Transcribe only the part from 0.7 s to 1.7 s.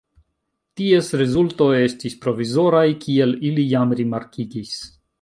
Ties rezultoj